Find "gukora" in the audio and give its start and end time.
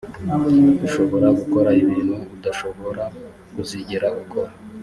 1.39-1.69